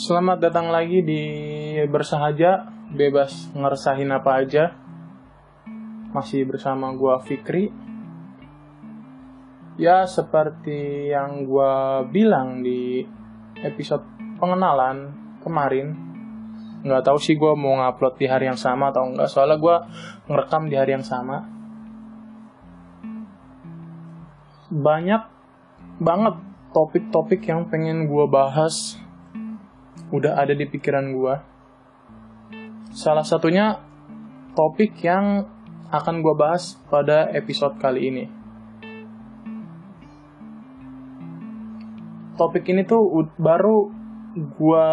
[0.00, 1.22] Selamat datang lagi di
[1.84, 4.72] Bersahaja, bebas ngeresahin apa aja.
[6.16, 7.68] Masih bersama gua Fikri.
[9.76, 13.04] Ya, seperti yang gua bilang di
[13.60, 14.00] episode
[14.40, 15.12] pengenalan
[15.44, 15.92] kemarin,
[16.80, 19.84] nggak tahu sih gua mau ngupload di hari yang sama atau enggak, soalnya gua
[20.32, 21.44] ngerekam di hari yang sama.
[24.72, 25.22] Banyak
[26.00, 26.40] banget
[26.72, 28.96] topik-topik yang pengen gua bahas
[30.10, 31.34] udah ada di pikiran gue.
[32.90, 33.78] Salah satunya
[34.58, 35.46] topik yang
[35.90, 38.24] akan gue bahas pada episode kali ini.
[42.34, 43.90] Topik ini tuh baru
[44.34, 44.88] gue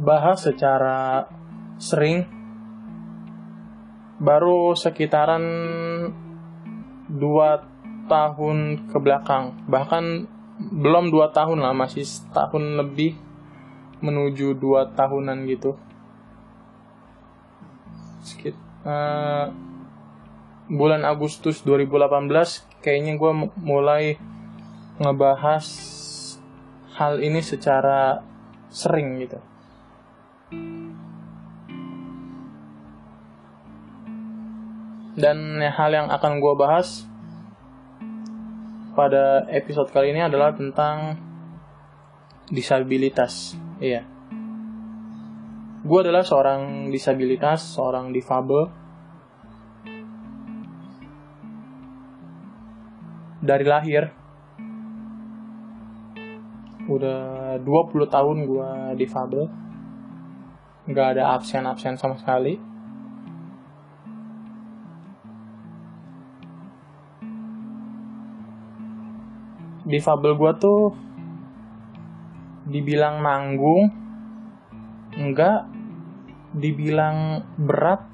[0.00, 1.28] bahas secara
[1.78, 2.26] sering,
[4.18, 5.44] baru sekitaran
[7.08, 7.62] dua
[8.08, 10.26] tahun ke belakang, bahkan
[10.58, 13.14] belum dua tahun lah, masih setahun lebih
[14.00, 15.74] menuju dua tahunan gitu.
[18.22, 18.54] Sekit,
[18.84, 19.50] uh,
[20.68, 24.20] bulan Agustus 2018 kayaknya gue mulai
[25.00, 25.66] ngebahas
[26.98, 28.20] hal ini secara
[28.68, 29.40] sering gitu.
[35.18, 37.02] Dan hal yang akan gue bahas
[38.94, 41.18] pada episode kali ini adalah tentang
[42.48, 43.52] disabilitas.
[43.78, 44.04] Iya.
[45.84, 48.68] Gue adalah seorang disabilitas, seorang difabel.
[53.38, 54.12] Dari lahir.
[56.88, 59.44] Udah 20 tahun gue difabel.
[60.88, 62.56] Gak ada absen-absen sama sekali.
[69.88, 71.07] Difabel gue tuh
[72.68, 73.88] dibilang nanggung
[75.16, 75.64] enggak.
[76.48, 78.04] Dibilang berat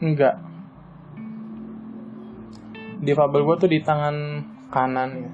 [0.00, 0.36] enggak.
[3.00, 4.16] Difabel gue tuh di tangan
[4.68, 5.32] kanan ya.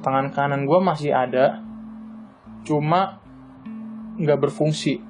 [0.00, 1.60] Tangan kanan gue masih ada
[2.64, 3.20] cuma
[4.16, 5.04] nggak berfungsi.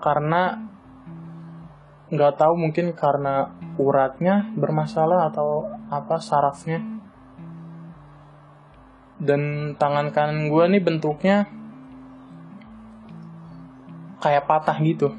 [0.00, 0.60] Karena
[2.12, 6.84] nggak tahu mungkin karena uratnya bermasalah atau apa sarafnya.
[9.16, 11.48] Dan tangan kanan gue nih bentuknya
[14.24, 15.12] kayak patah gitu.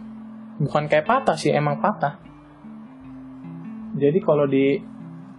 [0.57, 2.17] Bukan kayak patah sih emang patah.
[3.93, 4.81] Jadi kalau di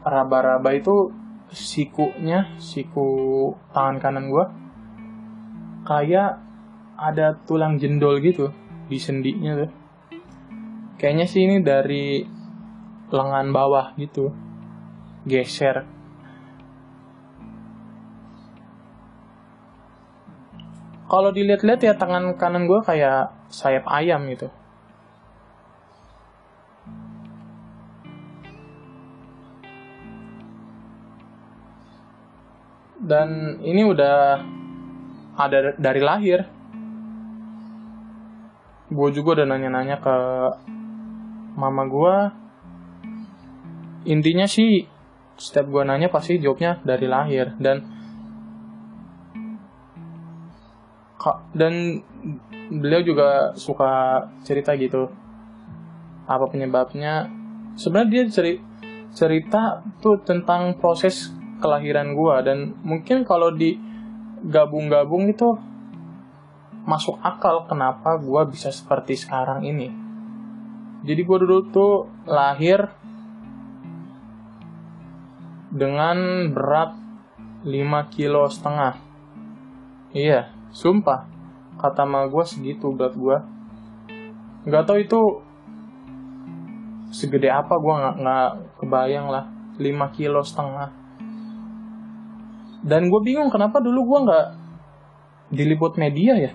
[0.06, 1.10] raba-raba itu
[1.50, 4.44] sikunya siku tangan kanan gue
[5.82, 6.38] kayak
[6.94, 8.54] ada tulang jendol gitu
[8.86, 9.70] di sendinya tuh.
[10.96, 12.22] Kayaknya sih ini dari
[13.10, 14.30] lengan bawah gitu
[15.26, 15.95] geser
[21.06, 24.50] kalau dilihat-lihat ya tangan kanan gue kayak sayap ayam gitu.
[33.06, 34.42] Dan ini udah
[35.38, 36.42] ada dari lahir.
[38.90, 40.16] Gue juga udah nanya-nanya ke
[41.54, 42.14] mama gue.
[44.10, 44.90] Intinya sih
[45.38, 47.95] setiap gue nanya pasti jawabnya dari lahir dan
[51.54, 52.02] dan
[52.70, 55.10] beliau juga suka cerita gitu.
[56.26, 57.30] Apa penyebabnya?
[57.78, 58.54] Sebenarnya dia ceri
[59.16, 61.30] cerita tuh tentang proses
[61.62, 63.78] kelahiran gua dan mungkin kalau di
[64.44, 65.56] gabung-gabung itu
[66.84, 69.88] masuk akal kenapa gua bisa seperti sekarang ini.
[71.06, 71.94] Jadi gua dulu tuh
[72.26, 72.90] lahir
[75.70, 76.98] dengan berat
[77.62, 78.94] 5 kilo setengah.
[80.16, 81.24] Iya Sumpah,
[81.80, 83.40] kata ma gue segitu berat gue.
[84.68, 85.40] Gak tau itu
[87.08, 89.48] segede apa gue nggak nggak kebayang lah.
[89.80, 90.92] 5 kilo setengah.
[92.84, 94.46] Dan gue bingung kenapa dulu gue nggak
[95.56, 96.52] diliput media ya.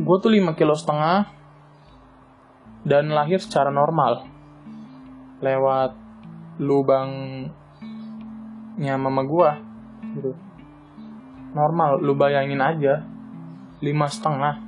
[0.00, 1.28] Gue tuh 5 kilo setengah
[2.88, 4.24] dan lahir secara normal.
[5.44, 5.92] Lewat
[6.56, 7.52] lubangnya
[8.96, 9.50] mama gue
[10.16, 10.49] gitu
[11.54, 13.02] normal lu bayangin aja.
[13.80, 14.60] Lima setengah.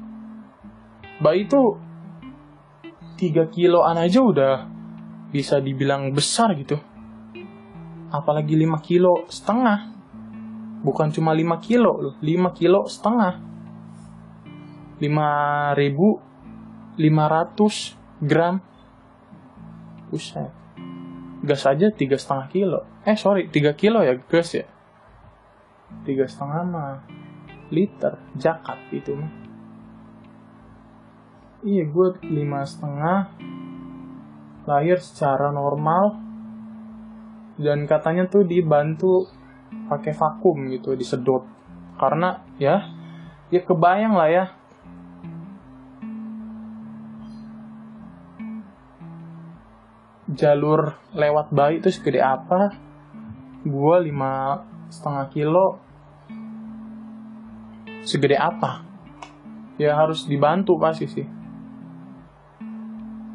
[1.21, 1.77] Bayi itu
[3.21, 4.55] tiga kiloan aja udah
[5.31, 6.81] bisa dibilang besar gitu.
[8.11, 9.93] Apalagi lima kilo setengah.
[10.83, 13.39] Bukan cuma lima kilo lima kilo setengah.
[14.99, 15.29] Lima
[15.77, 16.19] ribu
[16.99, 18.59] lima ratus gram.
[20.13, 20.61] Buset.
[21.43, 22.81] gas aja tiga setengah kilo.
[23.03, 24.72] Eh sorry tiga kilo ya gas ya
[26.03, 26.95] tiga setengah mah
[27.73, 29.33] liter jakat itu mah.
[31.63, 33.33] Iya gue lima setengah
[34.67, 36.19] lahir secara normal.
[37.57, 39.31] Dan katanya tuh dibantu
[39.87, 41.47] pakai vakum gitu disedot.
[41.97, 42.83] Karena ya
[43.49, 44.45] ya kebayang lah ya.
[50.33, 52.75] Jalur lewat bayi itu segede apa?
[53.63, 55.81] Gue lima setengah kilo
[58.05, 58.85] segede apa?
[59.81, 61.25] Ya harus dibantu pasti sih.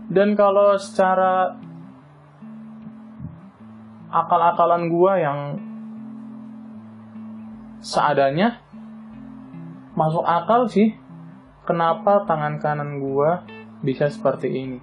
[0.07, 1.57] Dan kalau secara
[4.13, 5.39] akal-akalan gue yang
[7.81, 8.61] seadanya
[9.97, 10.95] masuk akal sih
[11.67, 13.29] kenapa tangan kanan gue
[13.81, 14.79] bisa seperti ini?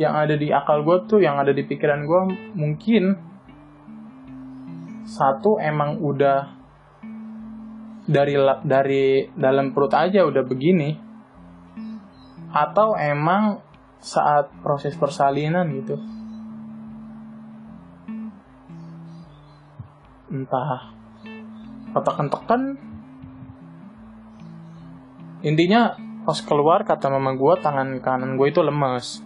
[0.00, 2.20] Yang ada di akal gue tuh yang ada di pikiran gue
[2.58, 3.27] mungkin
[5.08, 6.52] satu emang udah
[8.04, 10.92] dari dari dalam perut aja udah begini.
[12.52, 13.64] Atau emang
[14.04, 15.96] saat proses persalinan gitu.
[20.28, 20.92] Entah.
[21.98, 22.76] Tekan-tekan
[25.40, 25.96] intinya
[26.28, 29.22] pas keluar kata mama gue tangan kanan gue itu lemas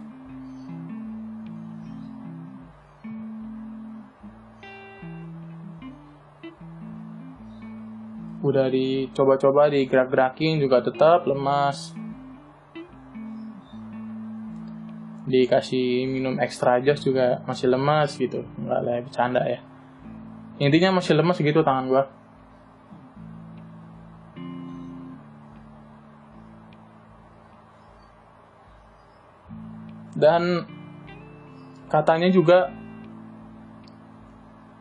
[8.43, 11.95] udah dicoba-coba digerak-gerakin juga tetap lemas.
[15.23, 18.43] Dikasih minum extra jos juga masih lemas gitu.
[18.59, 19.63] Nggak lah bercanda ya.
[20.59, 22.03] Intinya masih lemas gitu tangan gua.
[30.13, 30.67] Dan
[31.87, 32.69] katanya juga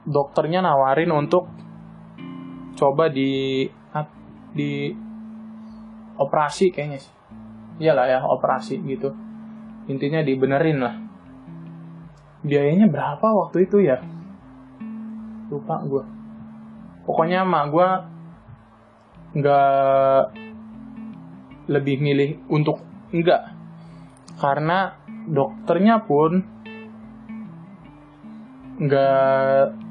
[0.03, 1.62] dokternya nawarin untuk
[2.77, 3.65] coba di
[4.53, 4.93] di
[6.17, 7.15] operasi kayaknya sih.
[7.81, 9.11] Iyalah ya operasi gitu.
[9.89, 10.95] Intinya dibenerin lah.
[12.45, 13.99] Biayanya berapa waktu itu ya?
[15.49, 16.23] Lupa gue
[17.07, 17.89] pokoknya mak gue
[19.33, 20.21] nggak
[21.71, 22.83] lebih milih untuk
[23.15, 23.55] enggak
[24.39, 24.99] karena
[25.31, 26.43] dokternya pun
[28.83, 29.82] nggak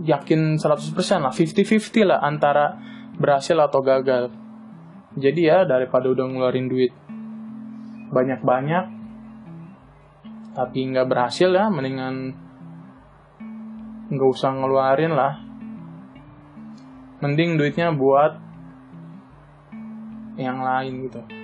[0.00, 1.32] yakin 100% lah.
[1.32, 2.76] 50-50 lah antara
[3.20, 4.32] berhasil atau gagal.
[5.18, 6.94] Jadi ya daripada udah ngeluarin duit
[8.10, 8.98] banyak-banyak
[10.50, 12.34] tapi nggak berhasil ya mendingan
[14.10, 15.34] nggak usah ngeluarin lah.
[17.20, 18.32] Mending duitnya buat
[20.40, 21.39] yang lain gitu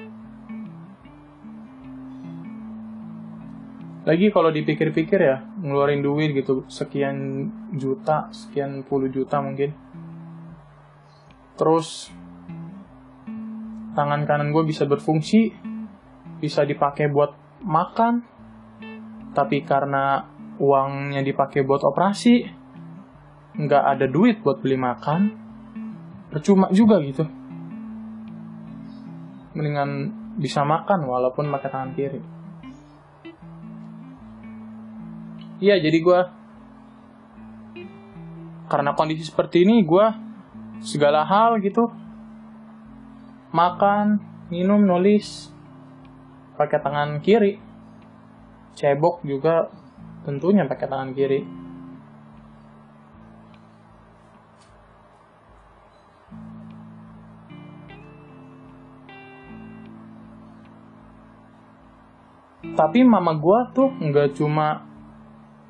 [4.06, 9.74] lagi kalau dipikir-pikir ya ngeluarin duit gitu sekian juta sekian puluh juta mungkin.
[11.58, 12.14] Terus
[13.98, 15.50] tangan kanan gue bisa berfungsi
[16.38, 17.34] bisa dipakai buat
[17.66, 18.22] makan
[19.34, 20.22] tapi karena
[20.62, 22.46] uangnya dipakai buat operasi
[23.58, 25.20] nggak ada duit buat beli makan
[26.30, 27.26] percuma juga gitu.
[29.58, 29.90] Mendingan
[30.38, 32.35] bisa makan walaupun pakai tangan kiri
[35.60, 36.20] iya jadi gue
[38.66, 40.06] karena kondisi seperti ini gue
[40.82, 41.88] segala hal gitu.
[43.54, 44.20] Makan
[44.52, 45.48] minum nulis
[46.58, 47.62] pakai tangan kiri.
[48.76, 49.72] Cebok juga
[50.28, 51.40] tentunya pakai tangan kiri.
[62.76, 64.84] Tapi mama gue tuh nggak cuma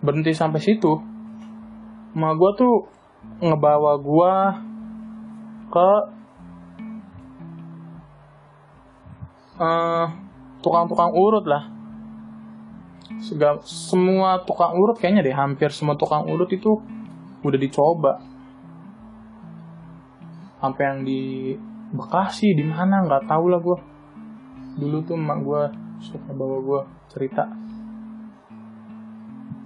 [0.01, 1.01] berhenti sampai situ.
[2.17, 2.89] Ma gue tuh
[3.43, 4.35] ngebawa gue
[5.73, 5.91] ke
[9.61, 10.07] uh,
[10.65, 11.69] tukang-tukang urut lah.
[13.21, 16.81] Segala, semua tukang urut kayaknya deh hampir semua tukang urut itu
[17.45, 18.21] udah dicoba.
[20.61, 21.23] Sampai yang di
[21.87, 23.79] Bekasi di mana nggak tahu lah gue
[24.77, 25.63] dulu tuh emak gue
[26.03, 27.47] suka bawa gue cerita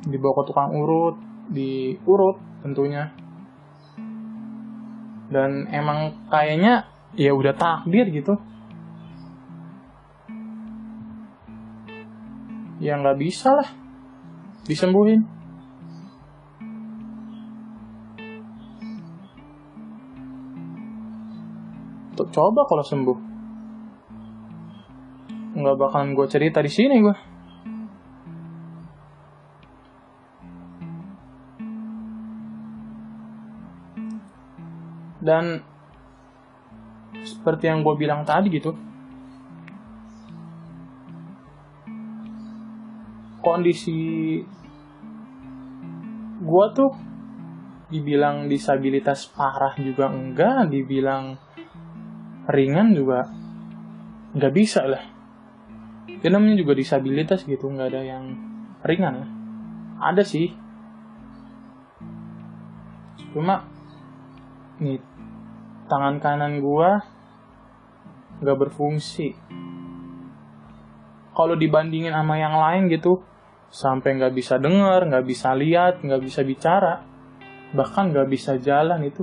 [0.06, 1.16] dibawa ke tukang urut
[1.50, 3.12] diurut tentunya.
[5.30, 8.34] Dan emang kayaknya ya udah takdir gitu.
[12.80, 13.68] Ya nggak bisa lah
[14.64, 15.26] disembuhin.
[22.30, 23.18] Coba kalau sembuh
[25.50, 27.29] nggak bakalan gue cerita di sini gue
[35.30, 35.62] dan
[37.22, 38.74] seperti yang gue bilang tadi gitu
[43.38, 43.98] kondisi
[46.42, 46.90] gue tuh
[47.90, 51.38] dibilang disabilitas parah juga enggak dibilang
[52.50, 53.26] ringan juga
[54.30, 55.02] nggak bisa lah.
[56.22, 58.24] Ya namanya juga disabilitas gitu nggak ada yang
[58.86, 59.30] ringan lah.
[60.14, 60.54] Ada sih.
[63.34, 63.66] Cuma
[64.78, 65.02] nih
[65.90, 67.02] tangan kanan gua
[68.38, 69.34] nggak berfungsi.
[71.34, 73.26] Kalau dibandingin sama yang lain gitu
[73.70, 77.06] sampai nggak bisa dengar nggak bisa lihat nggak bisa bicara
[77.70, 79.22] bahkan nggak bisa jalan itu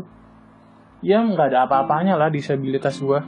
[1.04, 3.24] ya nggak ada apa-apanya lah disabilitas gua.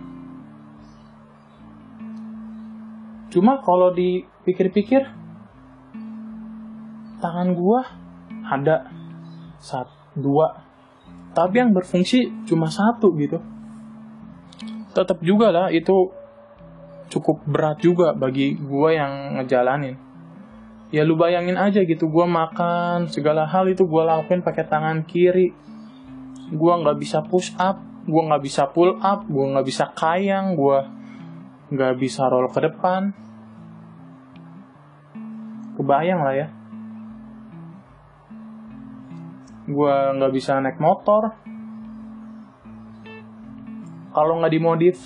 [3.30, 5.06] Cuma kalau dipikir-pikir
[7.24, 7.88] tangan gua
[8.50, 8.90] ada
[9.60, 10.69] satu dua
[11.40, 13.40] tapi yang berfungsi cuma satu gitu.
[14.92, 16.12] Tetap juga lah itu
[17.08, 19.96] cukup berat juga bagi gua yang ngejalanin.
[20.92, 25.56] Ya lu bayangin aja gitu gua makan segala hal itu gua lakuin pakai tangan kiri.
[26.52, 30.92] Gua nggak bisa push up gua nggak bisa pull up gua nggak bisa kayang gua
[31.72, 33.16] nggak bisa roll ke depan.
[35.80, 36.59] Kebayang lah ya
[39.70, 41.38] gue nggak bisa naik motor.
[44.10, 44.98] Kalau nggak dimodif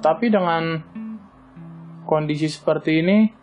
[0.00, 0.80] tapi dengan
[2.08, 3.39] kondisi seperti ini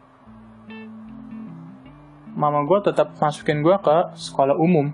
[2.38, 4.94] mama gue tetap masukin gue ke sekolah umum.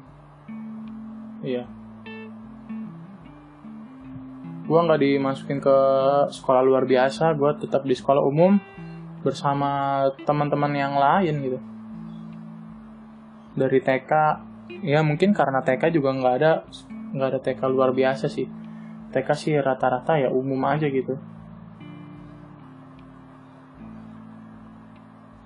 [1.43, 1.67] Iya.
[4.63, 5.77] Gue nggak dimasukin ke
[6.31, 8.55] sekolah luar biasa gue tetap di sekolah umum
[9.27, 11.59] bersama teman-teman yang lain gitu.
[13.59, 14.11] Dari TK
[14.79, 16.63] ya mungkin karena TK juga nggak ada
[17.11, 18.47] nggak ada TK luar biasa sih.
[19.11, 21.19] TK sih rata-rata ya umum aja gitu.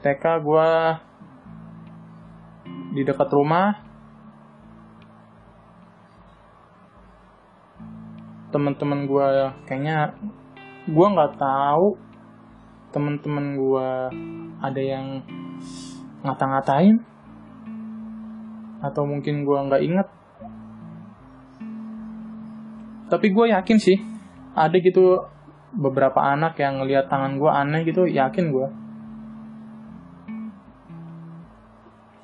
[0.06, 0.70] TK gue
[2.98, 3.77] di dekat rumah.
[8.50, 9.30] Teman-teman gue
[9.70, 10.18] kayaknya
[10.89, 11.94] gue nggak tahu
[12.89, 13.89] teman-teman gue
[14.63, 15.22] ada yang
[16.25, 16.98] ngata-ngatain
[18.82, 20.08] atau mungkin gue nggak inget
[23.12, 23.98] tapi gue yakin sih
[24.56, 25.27] ada gitu
[25.75, 28.68] beberapa anak yang ngelihat tangan gue aneh gitu yakin gue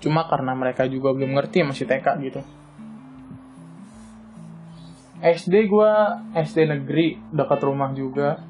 [0.04, 2.44] cuma karena mereka juga belum ngerti masih TK gitu.
[5.24, 5.94] SD gue
[6.36, 8.44] SD negeri dekat rumah juga.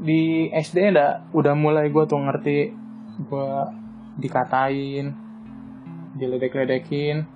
[0.00, 2.72] Di SD ada udah mulai gue tuh ngerti
[3.20, 3.52] gue
[4.16, 5.12] dikatain
[6.16, 7.28] diledek-ledekin.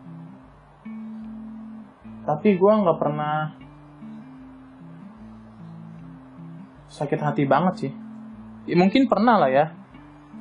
[2.24, 3.59] Tapi gue nggak pernah
[7.00, 7.92] sakit hati banget sih.
[8.68, 9.72] Ya, mungkin pernah lah ya.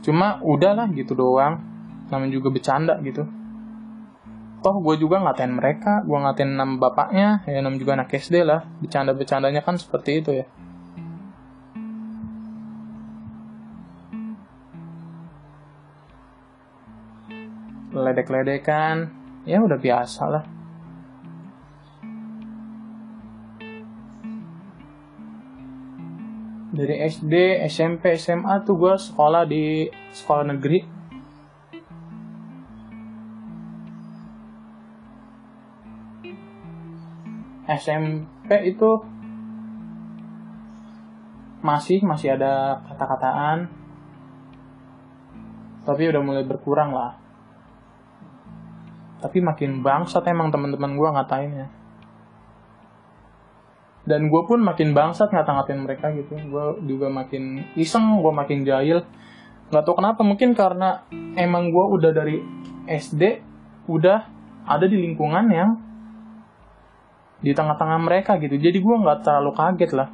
[0.04, 1.64] Cuma udahlah gitu doang.
[2.12, 3.24] Namanya juga bercanda gitu.
[4.60, 6.04] Toh gue juga ngatain mereka.
[6.04, 7.48] Gue ngatain nama bapaknya.
[7.48, 8.68] Ya namanya juga anak SD lah.
[8.84, 10.46] Bercanda bercandanya kan seperti itu ya.
[17.96, 19.16] Ledek-ledekan.
[19.48, 20.59] Ya udah biasa lah
[26.80, 29.84] dari SD, SMP, SMA tuh gue sekolah di
[30.16, 30.80] sekolah negeri.
[37.68, 38.90] SMP itu
[41.60, 43.68] masih masih ada kata-kataan.
[45.84, 47.20] Tapi udah mulai berkurang lah.
[49.20, 51.79] Tapi makin bangsat emang teman-teman gue ngatainnya
[54.10, 56.34] dan gue pun makin bangsat ngata-ngatain mereka gitu.
[56.34, 59.06] Gue juga makin iseng gue makin jahil.
[59.70, 61.06] Nggak tau kenapa mungkin karena
[61.38, 62.42] emang gue udah dari
[62.90, 63.46] SD
[63.86, 64.26] udah
[64.66, 65.78] ada di lingkungan yang
[67.38, 68.58] di tengah-tengah mereka gitu.
[68.58, 70.10] Jadi gue nggak terlalu kaget lah.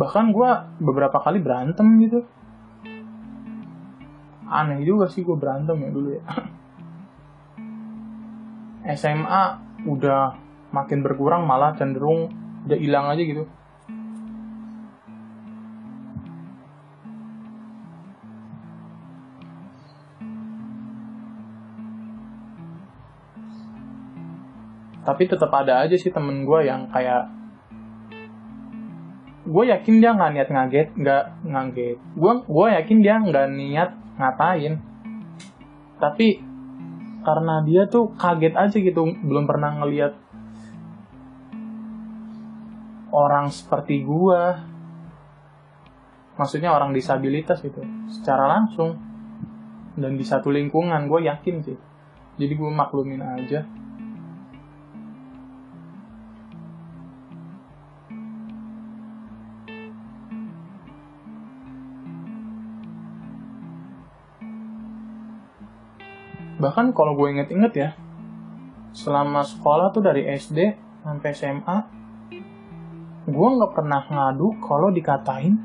[0.00, 0.50] Bahkan gue
[0.80, 2.37] beberapa kali berantem gitu
[4.48, 6.24] aneh juga sih gue berantem ya dulu ya.
[8.96, 9.42] SMA
[9.84, 10.32] udah
[10.72, 12.32] makin berkurang malah cenderung
[12.64, 13.44] udah hilang aja gitu.
[25.04, 27.32] Tapi tetap ada aja sih temen gue yang kayak
[29.48, 31.98] gue yakin dia nggak niat ngaget nggak ngaget.
[32.12, 34.82] Gue gue yakin dia nggak niat ngapain?
[35.98, 36.42] Tapi
[37.22, 40.14] karena dia tuh kaget aja gitu belum pernah ngeliat
[43.10, 44.42] orang seperti gue
[46.38, 48.94] maksudnya orang disabilitas gitu secara langsung
[49.98, 51.78] dan di satu lingkungan gue yakin sih.
[52.38, 53.66] Jadi gue maklumin aja
[66.68, 67.90] bahkan kalau gue inget-inget ya
[68.92, 71.78] selama sekolah tuh dari SD sampai SMA
[73.24, 75.56] gue nggak pernah ngadu kalau dikatain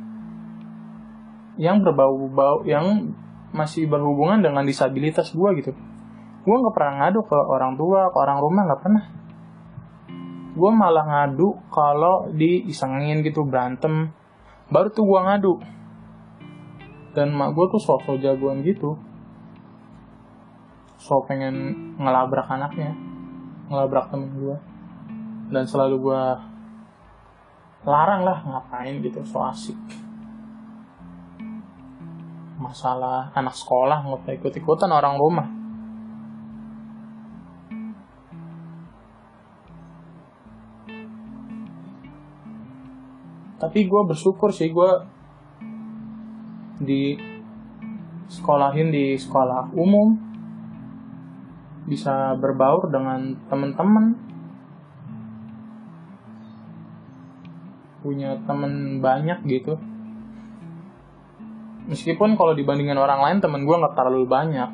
[1.59, 3.11] yang berbau-bau yang
[3.51, 5.71] masih berhubungan dengan disabilitas gue gitu.
[6.43, 9.03] Gue nggak pernah ngadu ke orang tua ke orang rumah nggak pernah.
[10.55, 14.09] Gue malah ngadu kalau diisengin gitu berantem.
[14.71, 15.53] Baru tuh gue ngadu.
[17.13, 18.97] Dan mak gue tuh sok-sok jagoan gitu
[21.03, 22.95] so pengen ngelabrak anaknya
[23.67, 24.55] ngelabrak temen gue
[25.51, 26.23] dan selalu gue
[27.83, 29.75] larang lah ngapain gitu so asik.
[32.55, 35.47] Masalah anak sekolah nggak usah ikut-ikutan orang rumah.
[43.59, 44.91] Tapi gue bersyukur sih gue
[46.79, 47.19] di
[48.31, 50.32] sekolahin di sekolah umum
[51.83, 54.15] bisa berbaur dengan teman-teman.
[58.03, 59.79] Punya temen banyak gitu.
[61.87, 64.69] Meskipun kalau dibandingin orang lain temen gue nggak terlalu banyak.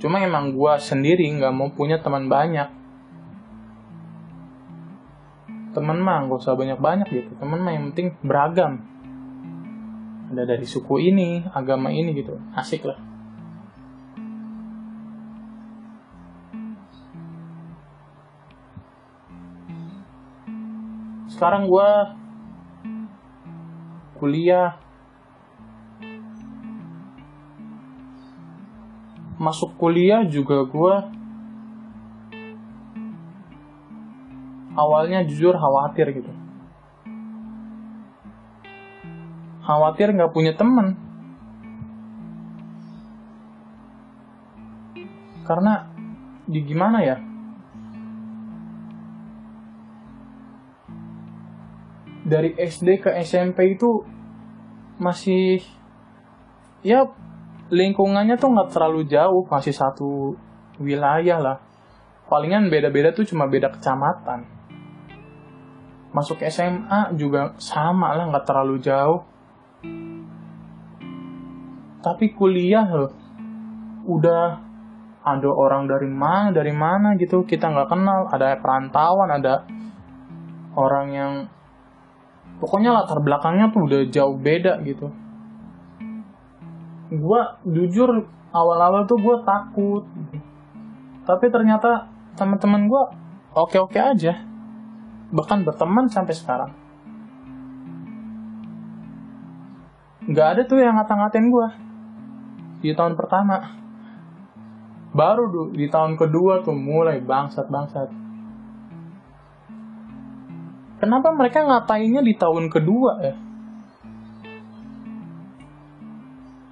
[0.00, 2.68] Cuma emang gue sendiri nggak mau punya teman banyak.
[5.74, 7.34] Temen mah gak usah banyak-banyak gitu.
[7.34, 8.78] Temen mah yang penting beragam.
[10.30, 12.38] Ada dari suku ini agama ini gitu.
[12.54, 13.13] Asik lah
[21.34, 21.90] sekarang gue
[24.22, 24.78] kuliah.
[29.34, 30.94] Masuk kuliah juga gue
[34.78, 36.30] awalnya jujur khawatir gitu.
[39.66, 40.94] Khawatir nggak punya temen.
[45.42, 45.90] Karena
[46.46, 47.33] di gimana ya
[52.24, 54.00] dari SD ke SMP itu
[54.96, 55.60] masih
[56.80, 57.04] ya
[57.68, 60.32] lingkungannya tuh nggak terlalu jauh masih satu
[60.80, 61.58] wilayah lah.
[62.24, 64.48] Palingan beda-beda tuh cuma beda kecamatan.
[66.16, 69.20] Masuk SMA juga sama lah nggak terlalu jauh.
[72.00, 73.12] Tapi kuliah loh
[74.04, 74.60] udah
[75.24, 78.20] ada orang dari mana dari mana gitu kita nggak kenal.
[78.32, 79.68] Ada perantauan ada
[80.76, 81.32] orang yang
[82.58, 85.10] pokoknya latar belakangnya tuh udah jauh beda gitu.
[87.10, 90.38] Gue jujur awal-awal tuh gue takut gitu.
[91.24, 93.02] tapi ternyata teman-teman gue
[93.54, 94.44] oke-oke aja.
[95.34, 96.70] Bahkan berteman sampai sekarang.
[100.24, 101.68] Nggak ada tuh yang ngata-ngatain gue
[102.80, 103.60] di tahun pertama.
[105.14, 108.23] Baru di tahun kedua tuh mulai bangsat bangsat
[111.04, 113.36] Kenapa mereka ngatainnya di tahun kedua ya?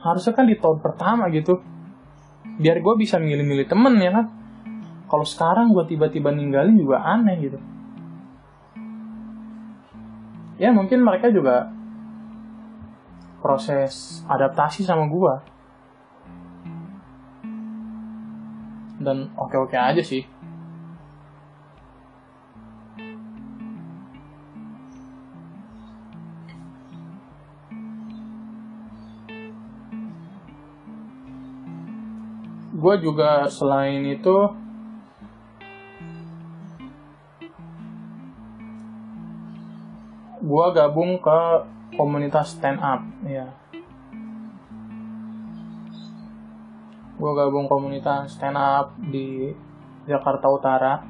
[0.00, 1.60] Harusnya kan di tahun pertama gitu.
[2.56, 4.32] Biar gue bisa milih-milih temen ya kan.
[5.12, 7.60] Kalau sekarang gue tiba-tiba ninggalin juga aneh gitu.
[10.56, 11.68] Ya mungkin mereka juga
[13.44, 15.34] proses adaptasi sama gue.
[18.96, 20.24] Dan oke-oke aja sih.
[32.82, 34.50] Gue juga selain itu
[40.42, 41.40] gue gabung ke
[41.94, 43.54] komunitas stand up ya
[47.22, 49.54] gue gabung komunitas stand up di
[50.10, 51.06] Jakarta Utara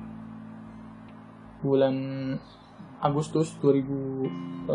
[1.65, 1.97] bulan
[3.01, 4.69] Agustus 2018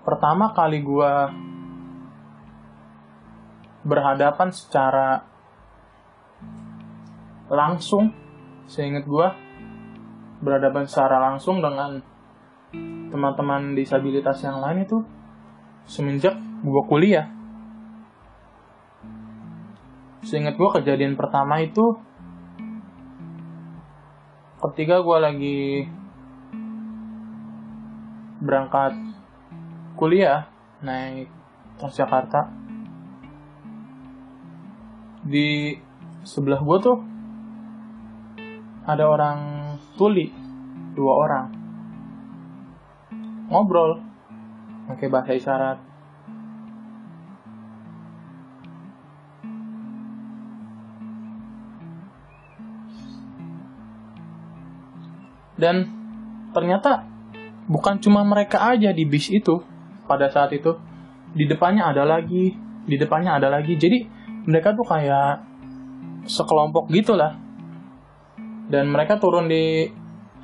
[0.08, 1.14] pertama kali gue
[3.84, 5.20] berhadapan secara
[7.52, 8.16] langsung
[8.72, 9.28] seingat gue
[10.40, 12.00] berhadapan secara langsung dengan
[13.08, 15.02] teman-teman disabilitas yang lain itu
[15.88, 17.32] semenjak gue kuliah.
[20.28, 21.96] Seingat gue kejadian pertama itu
[24.60, 25.60] ketika gue lagi
[28.44, 28.94] berangkat
[29.96, 30.50] kuliah
[30.84, 31.32] naik
[31.78, 32.50] Transjakarta
[35.22, 35.78] di
[36.26, 36.98] sebelah gue tuh
[38.88, 39.40] ada orang
[40.00, 40.32] tuli
[40.98, 41.57] dua orang
[43.48, 44.04] ngobrol
[44.88, 45.78] pakai bahasa isyarat.
[55.58, 55.90] Dan
[56.54, 57.02] ternyata
[57.66, 59.58] bukan cuma mereka aja di bis itu
[60.06, 60.78] pada saat itu.
[61.34, 62.54] Di depannya ada lagi
[62.88, 63.74] di depannya ada lagi.
[63.74, 64.06] Jadi
[64.48, 65.44] mereka tuh kayak
[66.30, 67.36] sekelompok gitulah.
[68.70, 69.90] Dan mereka turun di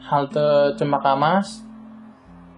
[0.03, 1.63] halte Cempaka Mas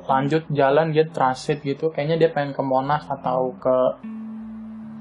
[0.06, 1.90] lanjut jalan dia transit gitu.
[1.90, 3.76] Kayaknya dia pengen ke Monas atau ke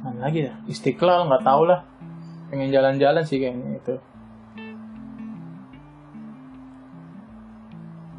[0.04, 0.54] mana lagi ya?
[0.68, 1.84] Istiqlal nggak tahu lah.
[2.52, 3.94] Pengen jalan-jalan sih kayaknya itu.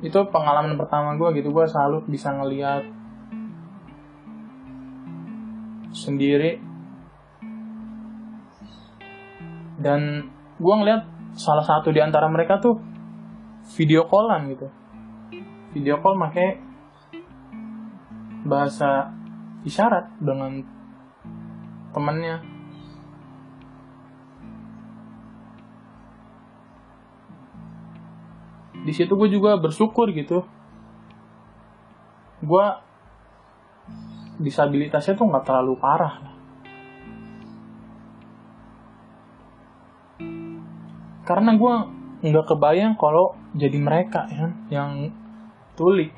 [0.06, 1.50] Itu pengalaman pertama gue gitu.
[1.54, 2.86] Gue salut bisa ngeliat
[5.93, 6.62] sendiri.
[9.82, 11.06] Dan gue ngeliat
[11.38, 12.80] salah satu di antara mereka tuh
[13.78, 14.67] video callan gitu.
[15.76, 16.64] Video call pakai
[18.45, 19.10] bahasa
[19.65, 20.62] isyarat dengan
[21.89, 22.45] temennya
[28.86, 30.45] di situ gue juga bersyukur gitu.
[32.45, 32.65] Gue
[34.38, 36.21] disabilitasnya tuh nggak terlalu parah.
[41.25, 41.75] Karena gue
[42.29, 45.10] nggak kebayang kalau jadi mereka ya yang
[45.73, 46.13] tuli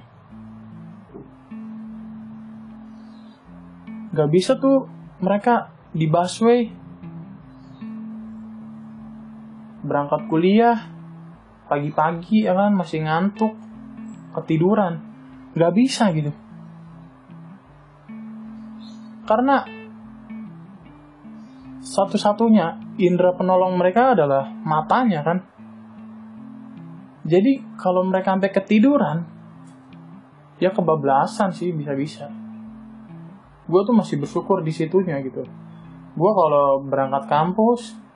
[4.17, 4.89] nggak bisa tuh
[5.21, 6.65] mereka di busway.
[9.86, 10.73] Berangkat kuliah
[11.69, 13.53] pagi-pagi ya kan masih ngantuk
[14.34, 14.97] ketiduran.
[15.53, 16.34] Nggak bisa gitu.
[19.30, 19.62] Karena
[21.86, 25.38] satu-satunya indera penolong mereka adalah matanya kan.
[27.21, 29.17] Jadi kalau mereka sampai ketiduran
[30.58, 32.34] ya kebablasan sih bisa-bisa
[33.67, 35.43] gue tuh masih bersyukur di situnya gitu.
[36.17, 38.08] Gue kalau berangkat kampus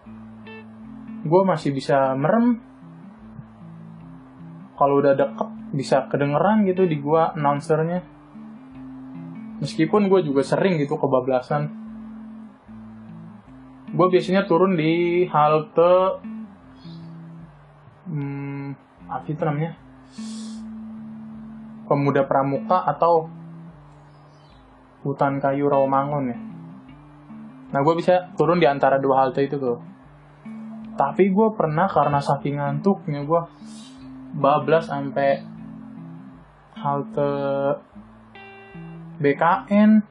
[1.22, 2.58] gue masih bisa merem.
[4.80, 8.02] Kalau udah deket bisa kedengeran gitu di gua announcernya.
[9.62, 11.70] Meskipun gue juga sering gitu kebablasan.
[13.94, 16.24] Gue gue biasanya turun di halte
[18.10, 18.68] hmm,
[19.06, 19.72] apa itu namanya?
[21.86, 23.28] Pemuda pramuka atau
[25.02, 26.38] hutan kayu Rawamangun ya.
[27.72, 29.80] Nah gue bisa turun di antara dua halte itu tuh.
[30.96, 33.42] Tapi gue pernah karena saking ngantuknya gue
[34.38, 35.42] bablas sampai
[36.78, 37.32] halte
[39.22, 40.04] BKN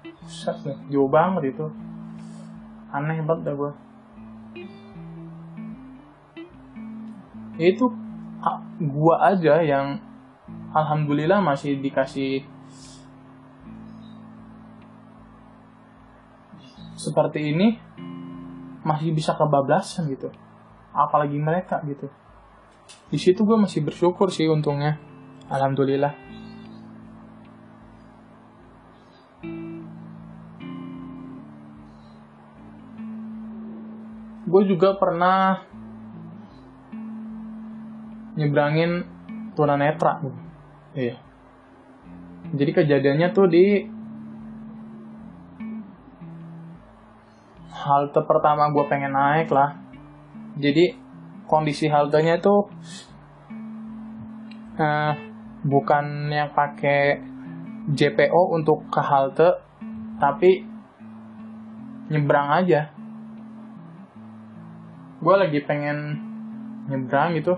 [0.91, 1.67] jauh banget itu.
[2.91, 3.73] Aneh banget dah gue
[7.61, 7.93] itu
[8.81, 10.01] gua aja yang
[10.73, 12.41] alhamdulillah masih dikasih
[17.01, 17.81] seperti ini
[18.85, 20.29] masih bisa kebablasan gitu
[20.93, 22.13] apalagi mereka gitu
[23.09, 25.01] di situ gue masih bersyukur sih untungnya
[25.49, 26.13] alhamdulillah
[34.51, 35.63] gue juga pernah
[38.35, 39.07] nyebrangin
[39.55, 40.41] tunanetra gitu.
[40.99, 41.17] Iya.
[42.51, 43.87] Jadi kejadiannya tuh di
[47.81, 49.81] halte pertama gue pengen naik lah.
[50.61, 50.93] Jadi
[51.49, 52.69] kondisi haltenya itu
[54.77, 55.13] uh,
[55.65, 57.21] bukan yang pakai
[57.91, 59.57] JPO untuk ke halte,
[60.21, 60.63] tapi
[62.13, 62.93] nyebrang aja.
[65.21, 66.17] Gue lagi pengen
[66.89, 67.57] nyebrang gitu,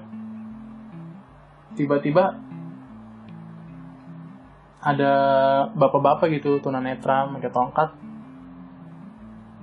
[1.75, 2.39] tiba-tiba
[4.83, 5.13] ada
[5.79, 7.89] bapak-bapak gitu tunanetra pakai tongkat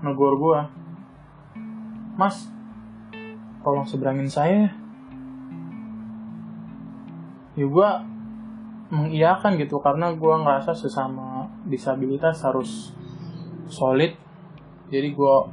[0.03, 0.71] negor gua.
[2.15, 2.47] Mas
[3.63, 4.71] tolong seberangin saya
[7.55, 7.65] ya.
[7.67, 8.03] Gua
[8.89, 12.95] mengiyakan gitu karena gua ngerasa sesama disabilitas harus
[13.67, 14.15] solid.
[14.87, 15.51] Jadi gua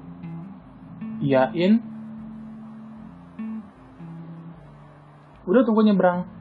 [1.19, 1.83] iyain.
[5.47, 6.36] Udah tunggu nyebrang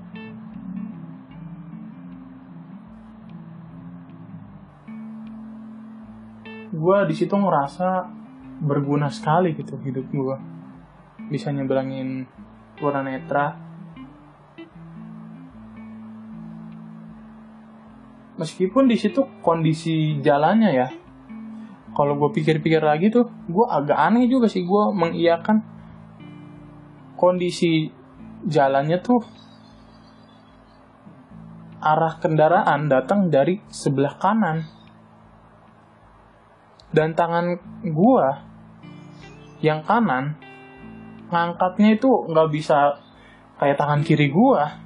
[6.75, 8.11] gue di situ ngerasa
[8.59, 10.37] berguna sekali gitu hidup gue
[11.31, 12.27] bisa nyebrangin
[12.83, 13.55] warna netra.
[18.35, 20.87] Meskipun di situ kondisi jalannya ya
[21.95, 25.63] kalau gue pikir-pikir lagi tuh gue agak aneh juga sih gue mengiyakan
[27.15, 27.87] kondisi
[28.43, 29.23] jalannya tuh.
[31.85, 34.65] Arah kendaraan datang dari sebelah kanan
[36.95, 37.59] dan tangan
[37.91, 38.39] gua
[39.59, 40.39] yang kanan
[41.27, 43.03] ngangkatnya itu nggak bisa
[43.59, 44.79] kayak tangan kiri gua.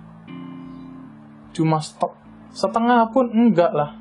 [1.54, 2.18] Cuma stop
[2.50, 3.94] setengah pun enggak lah.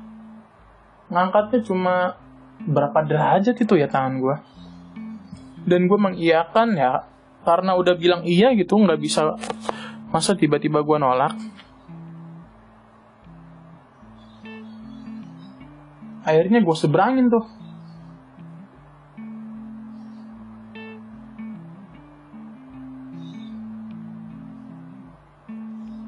[1.13, 2.17] Ngangkatnya cuma
[2.65, 4.41] berapa derajat itu ya tangan gua.
[5.69, 7.05] Dan gue mengiyakan ya
[7.45, 9.37] karena udah bilang iya gitu nggak bisa.
[10.09, 11.37] Masa tiba-tiba gue nolak?
[16.25, 17.58] Akhirnya gue seberangin tuh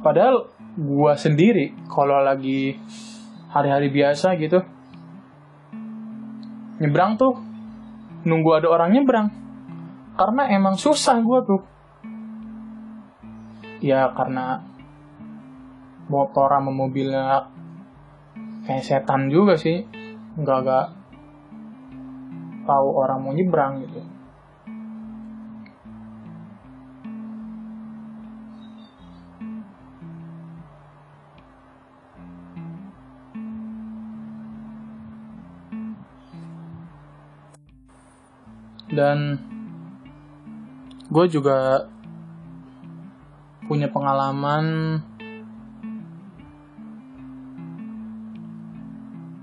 [0.02, 2.78] padahal gua sendiri kalau lagi
[3.54, 4.62] hari-hari biasa gitu
[6.82, 7.38] nyebrang tuh
[8.26, 9.28] nunggu ada orang nyebrang.
[10.18, 11.62] Karena emang susah gua tuh.
[13.82, 14.62] Ya karena
[16.06, 17.50] motor sama mobilnya
[18.66, 19.86] kayak setan juga sih.
[20.38, 20.86] Nggak nggak
[22.66, 24.02] tahu orang mau nyebrang gitu
[39.02, 39.42] dan
[41.10, 41.90] gue juga
[43.66, 45.02] punya pengalaman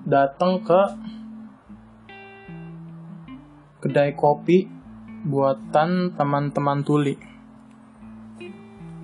[0.07, 0.81] datang ke
[3.83, 4.71] kedai kopi
[5.27, 7.19] buatan teman-teman tuli.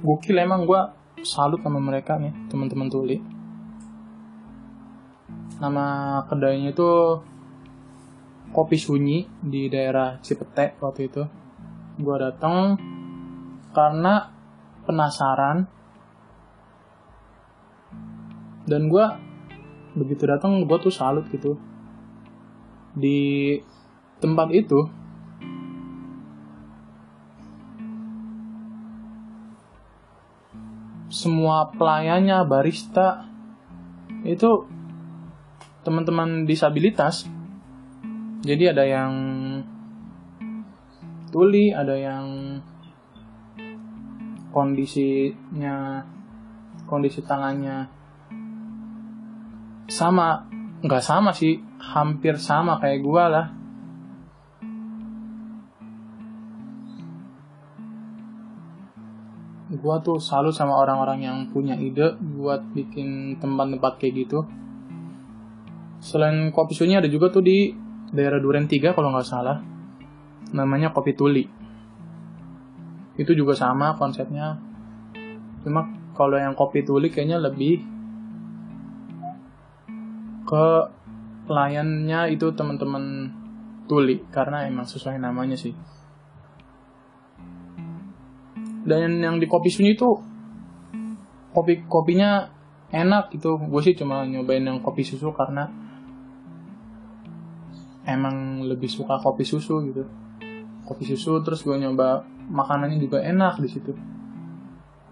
[0.07, 0.81] Gokil emang gue
[1.27, 3.19] salut sama mereka nih teman-teman tuli.
[5.59, 5.87] Nama
[6.31, 6.91] kedainya itu
[8.55, 11.27] kopi sunyi di daerah Cipete waktu itu.
[11.99, 12.79] Gue datang
[13.75, 14.31] karena
[14.87, 15.67] penasaran.
[18.65, 19.05] Dan gue
[19.99, 21.59] begitu datang gue tuh salut gitu.
[22.95, 23.59] Di
[24.23, 24.87] tempat itu
[31.11, 33.27] semua pelayannya barista
[34.23, 34.67] itu
[35.85, 37.29] teman-teman disabilitas
[38.45, 39.13] jadi ada yang
[41.33, 42.61] tuli ada yang
[44.53, 46.05] kondisinya
[46.85, 47.89] kondisi tangannya
[49.89, 50.45] sama.
[50.85, 53.47] Nggak sama sih hampir sama kayak gua lah.
[59.75, 64.45] Gua tuh selalu sama orang-orang yang punya ide buat bikin tempat-tempat kayak gitu.
[66.05, 67.84] Selain kopi sunya ada juga tuh di
[68.15, 69.59] daerah Duren 3 kalau nggak salah.
[70.55, 71.45] Namanya kopi tuli.
[73.19, 74.55] Itu juga sama konsepnya.
[75.67, 77.83] Cuma kalau yang kopi tuli kayaknya lebih
[80.47, 80.67] ke
[81.51, 83.35] pelayannya itu teman-teman
[83.91, 85.75] tuli karena emang sesuai namanya sih.
[88.85, 90.15] Dan yang di kopi sunyi itu
[91.51, 92.47] kopi kopinya
[92.95, 93.59] enak gitu.
[93.59, 95.84] Gue sih cuma nyobain yang kopi susu karena
[98.05, 100.05] emang lebih suka kopi susu gitu.
[100.85, 103.93] Kopi susu terus gue nyoba makanannya juga enak di situ.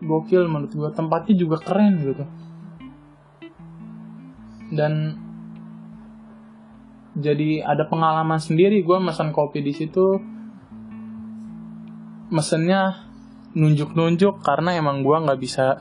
[0.03, 2.25] Gokil menurut gue tempatnya juga keren gitu.
[4.73, 4.93] Dan
[7.13, 10.21] jadi ada pengalaman sendiri gue pesan kopi di situ.
[12.33, 13.09] Mesennya
[13.53, 15.81] nunjuk-nunjuk karena emang gue nggak bisa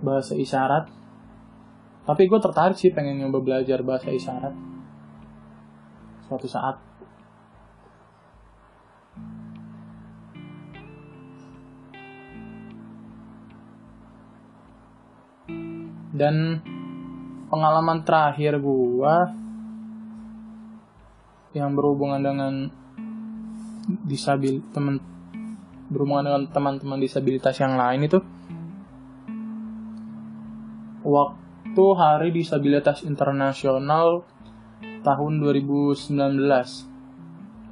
[0.00, 0.88] bahasa isyarat.
[2.04, 4.70] Tapi gue tertarik sih pengen nyoba belajar bahasa isyarat
[6.30, 6.78] suatu saat.
[16.14, 16.62] Dan
[17.50, 19.14] pengalaman terakhir gue
[21.58, 22.70] yang berhubungan dengan
[24.06, 25.02] disabil teman
[25.90, 28.22] berhubungan dengan teman-teman disabilitas yang lain itu
[31.02, 34.22] waktu Hari Disabilitas Internasional
[35.00, 36.14] tahun 2019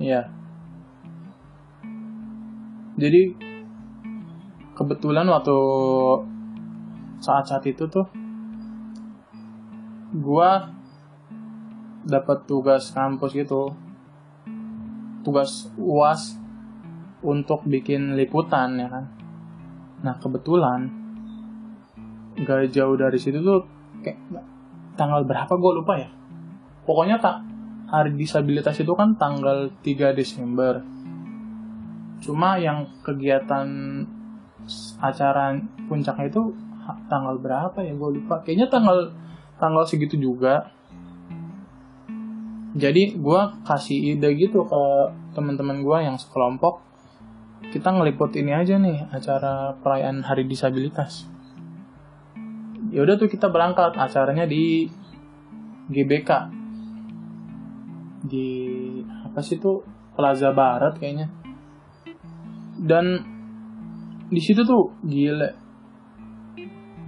[0.00, 0.30] ya
[2.98, 3.22] jadi
[4.74, 5.58] kebetulan waktu
[7.22, 8.06] saat-saat itu tuh
[10.18, 10.78] gua
[12.08, 13.70] dapat tugas kampus gitu.
[15.22, 16.40] Tugas uas
[17.20, 19.04] untuk bikin liputan ya kan?
[20.02, 20.88] Nah kebetulan
[22.38, 23.66] gak jauh dari situ tuh
[24.00, 24.18] kayak
[24.94, 26.10] tanggal berapa gue lupa ya
[26.88, 27.44] pokoknya tak
[27.92, 30.81] hari disabilitas itu kan tanggal 3 Desember.
[32.24, 33.68] Cuma yang kegiatan
[34.96, 35.53] acara
[35.85, 36.57] puncaknya itu
[37.12, 37.92] tanggal berapa ya?
[37.92, 38.40] Gue lupa.
[38.40, 39.12] Kayaknya tanggal
[39.61, 40.72] tanggal segitu juga.
[42.72, 44.83] Jadi gue kasih ide gitu ke
[45.37, 46.81] teman-teman gue yang sekelompok.
[47.68, 51.29] Kita ngeliput ini aja nih acara perayaan Hari Disabilitas.
[52.88, 54.88] Ya udah tuh kita berangkat acaranya di
[55.92, 56.58] GBK
[58.28, 58.48] di
[59.24, 59.82] apa sih tuh
[60.14, 61.32] Plaza Barat kayaknya.
[62.78, 63.18] Dan
[64.28, 65.66] di situ tuh gile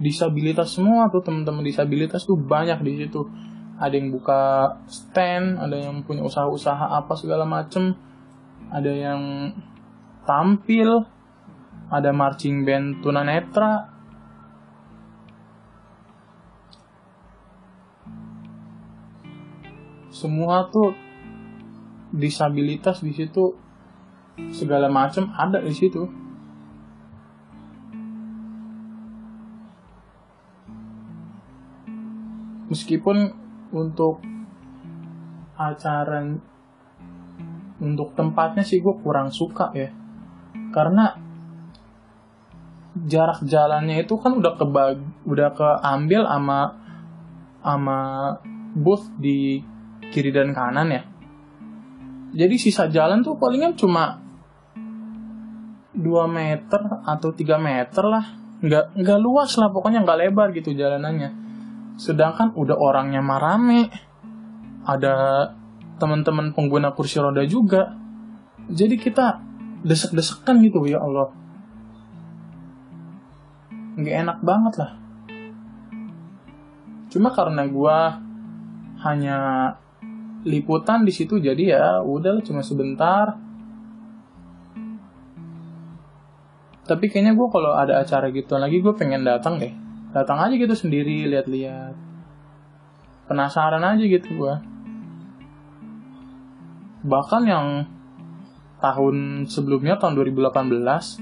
[0.01, 3.21] disabilitas semua tuh teman-teman disabilitas tuh banyak di situ.
[3.81, 4.41] Ada yang buka
[4.85, 7.97] stand, ada yang punya usaha-usaha apa segala macem,
[8.69, 9.21] ada yang
[10.25, 11.01] tampil
[11.91, 13.91] ada marching band tunanetra
[20.07, 20.95] semua tuh
[22.11, 23.55] disabilitas di situ
[24.51, 26.03] segala macam ada di situ.
[32.71, 33.17] Meskipun
[33.75, 34.23] untuk
[35.59, 36.23] acara
[37.81, 39.91] untuk tempatnya sih gue kurang suka ya.
[40.71, 41.11] Karena
[42.95, 46.59] jarak jalannya itu kan udah kebag udah keambil sama
[47.63, 47.99] sama
[48.75, 49.63] booth di
[50.11, 51.10] kiri dan kanan ya
[52.31, 54.23] jadi sisa jalan tuh palingan cuma
[55.91, 58.25] 2 meter atau 3 meter lah.
[58.61, 61.29] Nggak nggak luas lah pokoknya nggak lebar gitu jalanannya.
[61.99, 63.91] Sedangkan udah orangnya marame
[64.87, 65.47] ada
[65.99, 67.93] teman-teman pengguna kursi roda juga.
[68.71, 69.43] Jadi kita
[69.83, 71.35] desek-desekan gitu ya Allah.
[73.99, 74.91] Nggak enak banget lah.
[77.11, 77.97] Cuma karena gue
[79.03, 79.37] hanya
[80.47, 83.37] liputan di situ jadi ya udah cuma sebentar.
[86.81, 89.71] Tapi kayaknya gue kalau ada acara gitu lagi gue pengen datang deh.
[90.11, 91.95] Datang aja gitu sendiri lihat-lihat.
[93.31, 94.71] Penasaran aja gitu gue
[97.01, 97.67] bahkan yang
[98.81, 101.21] tahun sebelumnya tahun 2018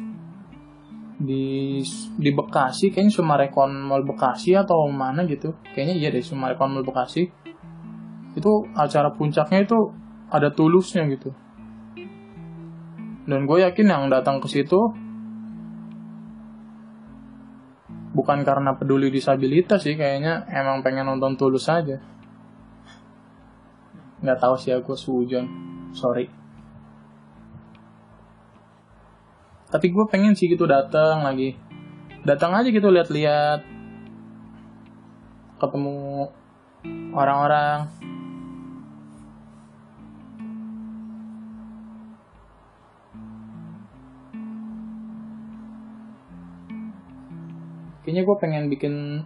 [1.19, 1.79] di
[2.15, 5.55] di Bekasi kayaknya Sumarekon Mall Bekasi atau mana gitu.
[5.75, 7.27] Kayaknya iya deh Sumarekon Mall Bekasi
[8.37, 9.93] itu acara puncaknya itu
[10.29, 11.33] ada tulusnya gitu.
[13.29, 14.77] Dan gue yakin yang datang ke situ
[18.09, 22.01] bukan karena peduli disabilitas sih kayaknya emang pengen nonton tulus aja.
[24.19, 25.45] Nggak tahu sih aku sujon
[25.93, 26.29] sorry.
[29.69, 31.53] Tapi gue pengen sih gitu datang lagi.
[32.25, 33.61] Datang aja gitu lihat-lihat.
[35.61, 36.25] Ketemu
[37.13, 37.85] orang-orang
[48.09, 49.21] kayaknya gue pengen bikin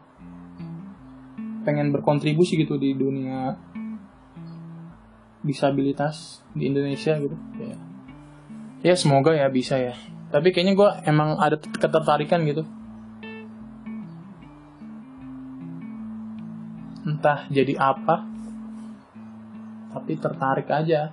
[1.64, 3.56] pengen berkontribusi gitu di dunia
[5.40, 7.32] disabilitas di Indonesia gitu.
[7.64, 7.80] Ya.
[8.84, 9.96] Ya semoga ya bisa ya.
[10.36, 12.68] Tapi kayaknya gue emang ada ketertarikan gitu.
[17.08, 18.28] Entah jadi apa
[19.96, 21.08] tapi tertarik aja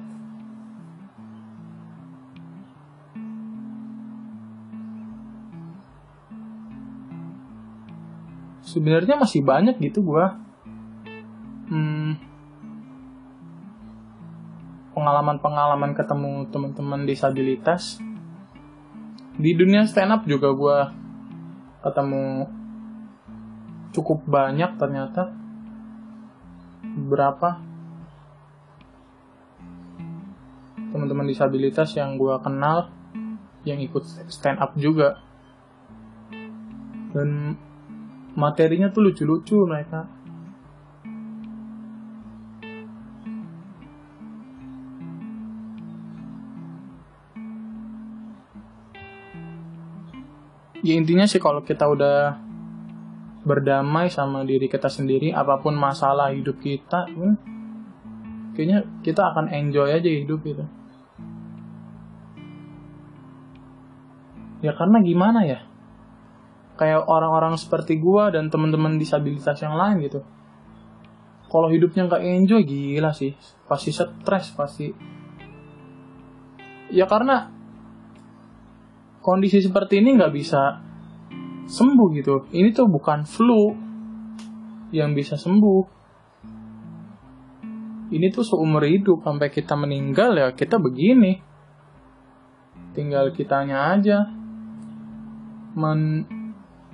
[8.71, 10.27] sebenarnya masih banyak gitu gue
[11.75, 12.13] hmm,
[14.95, 17.99] pengalaman-pengalaman ketemu teman-teman disabilitas
[19.41, 20.79] di dunia stand up juga gue
[21.81, 22.47] ketemu
[23.91, 25.33] cukup banyak ternyata.
[26.85, 27.63] Berapa?
[30.91, 32.91] Teman-teman disabilitas yang gue kenal
[33.63, 35.23] yang ikut stand up juga.
[37.11, 37.59] Dan
[38.41, 40.09] materinya tuh lucu-lucu mereka.
[50.81, 52.41] Ya intinya sih kalau kita udah
[53.45, 57.37] berdamai sama diri kita sendiri apa pun masalah hidup kita hmm,
[58.53, 60.61] kayaknya kita akan enjoy aja hidup itu
[64.61, 65.70] ya karena gimana ya
[66.81, 70.25] kayak orang-orang seperti gue dan teman-teman disabilitas yang lain gitu.
[71.53, 73.37] Kalau hidupnya nggak enjoy gila sih.
[73.69, 74.89] Pasti stres pasti.
[76.89, 77.53] Ya karena
[79.21, 80.81] kondisi seperti ini nggak bisa
[81.69, 82.49] sembuh gitu.
[82.49, 83.77] Ini tuh bukan flu
[84.97, 86.01] yang bisa sembuh.
[88.09, 91.37] Ini tuh seumur hidup sampai kita meninggal ya kita begini.
[92.97, 94.25] Tinggal kitanya aja.
[95.77, 96.40] Men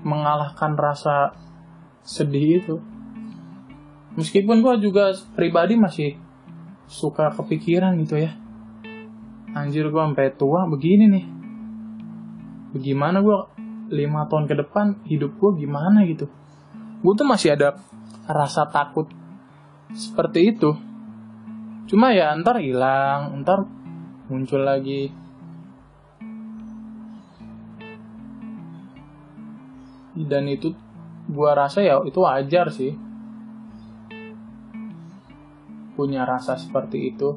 [0.03, 1.33] mengalahkan rasa
[2.05, 2.77] sedih itu.
[4.17, 6.17] Meskipun gue juga pribadi masih
[6.89, 8.33] suka kepikiran gitu ya.
[9.53, 11.27] Anjir gue sampai tua begini nih.
[12.77, 13.39] Bagaimana gue
[13.93, 16.29] lima tahun ke depan hidup gue gimana gitu.
[17.01, 17.77] Gue tuh masih ada
[18.27, 19.07] rasa takut
[19.93, 20.75] seperti itu.
[21.87, 23.63] Cuma ya ntar hilang, ntar
[24.27, 25.13] muncul lagi
[30.17, 30.73] dan itu
[31.29, 32.97] gua rasa ya itu wajar sih.
[35.93, 37.37] Punya rasa seperti itu.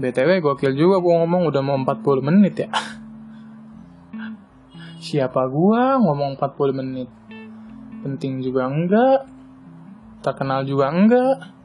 [0.00, 2.72] BTW gokil juga gua ngomong udah mau 40 menit ya.
[5.04, 7.08] Siapa gua ngomong 40 menit?
[8.00, 9.28] Penting juga enggak?
[10.24, 11.59] Terkenal juga enggak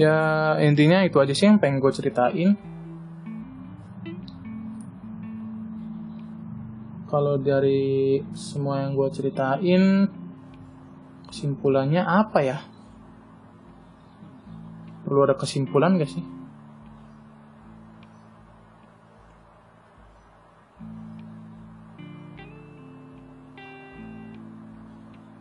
[0.00, 0.16] ya
[0.64, 2.56] intinya itu aja sih yang pengen gue ceritain.
[7.10, 10.08] Kalau dari semua yang gue ceritain
[11.28, 12.58] kesimpulannya apa ya?
[15.04, 16.24] Perlu ada kesimpulan gak sih?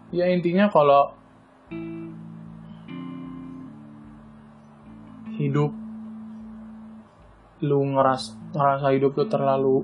[0.09, 1.18] Ya intinya kalau
[5.39, 5.71] hidup
[7.63, 9.77] lu ngeras ngerasa hidup lu terlalu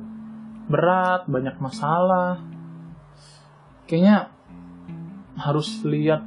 [0.67, 2.43] berat banyak masalah
[3.87, 4.29] kayaknya
[5.35, 6.23] harus lihat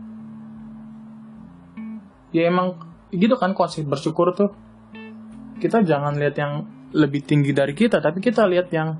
[2.33, 2.77] ya emang
[3.13, 4.53] gitu kan konsep bersyukur tuh.
[5.59, 6.53] Kita jangan lihat yang
[6.95, 8.95] lebih tinggi dari kita tapi kita lihat yang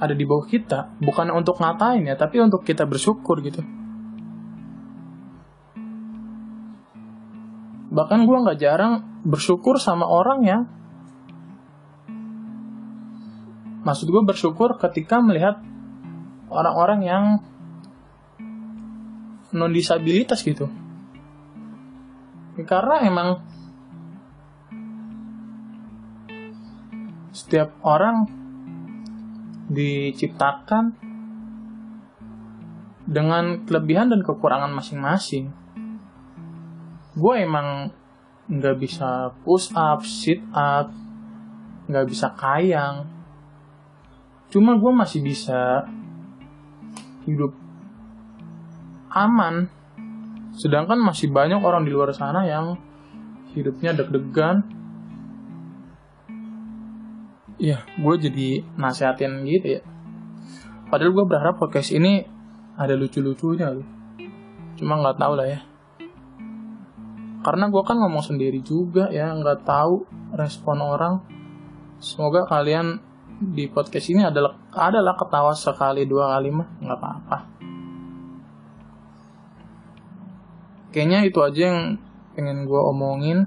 [0.00, 0.96] ada di bawah kita.
[1.02, 3.60] Bukan untuk ngatain ya tapi untuk kita bersyukur gitu
[7.96, 10.58] bahkan gue nggak jarang bersyukur sama orang ya
[13.88, 15.64] maksud gue bersyukur ketika melihat
[16.52, 17.24] orang-orang yang
[19.56, 20.66] non disabilitas gitu.
[22.66, 23.28] Karena emang
[27.30, 28.26] setiap orang
[29.68, 30.96] diciptakan
[33.06, 35.52] dengan kelebihan dan kekurangan masing-masing.
[37.16, 37.88] Gue emang
[38.46, 40.92] nggak bisa push up, sit up,
[41.88, 43.08] nggak bisa kayang.
[44.52, 45.88] Cuma gue masih bisa
[47.24, 47.56] hidup
[49.10, 49.66] aman.
[50.54, 52.76] Sedangkan masih banyak orang di luar sana yang
[53.56, 54.62] hidupnya deg-degan.
[57.56, 59.82] Ya, gue jadi nasehatin gitu ya.
[60.92, 62.36] Padahal gue berharap podcast ini
[62.76, 63.72] ada lucu-lucunya
[64.76, 65.60] cuma nggak tahu lah ya
[67.46, 70.02] karena gue kan ngomong sendiri juga ya nggak tahu
[70.34, 71.22] respon orang.
[72.02, 72.98] Semoga kalian
[73.38, 77.38] di podcast ini adalah adalah ketawa sekali dua kali mah nggak apa-apa.
[80.90, 82.02] Kayaknya itu aja yang
[82.34, 83.46] pengen gue omongin.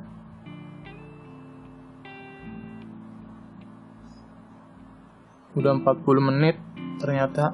[5.59, 6.55] Udah 40 menit
[7.03, 7.51] ternyata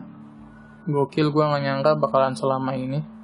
[0.86, 3.14] Gokil gue gak nyangka bakalan selama ini.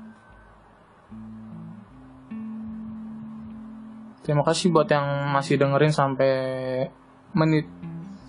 [4.22, 6.34] Terima kasih buat yang masih dengerin sampai
[7.34, 7.66] menit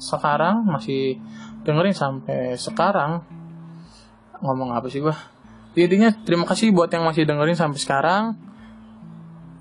[0.00, 1.20] sekarang, masih
[1.62, 3.20] dengerin sampai sekarang.
[4.40, 5.14] Ngomong apa sih gue?
[5.76, 8.24] Intinya terima kasih buat yang masih dengerin sampai sekarang.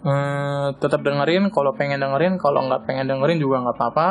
[0.02, 4.10] Uh, tetap dengerin kalau pengen dengerin, kalau nggak pengen dengerin juga nggak apa-apa.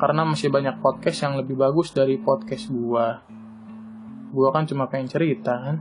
[0.00, 3.32] Karena masih banyak podcast yang lebih bagus dari podcast gue
[4.32, 5.76] gue kan cuma pengen cerita kan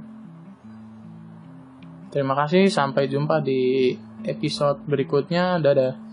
[2.12, 3.96] terima kasih sampai jumpa di
[4.26, 5.58] episode berikutnya.
[5.58, 6.11] Dadah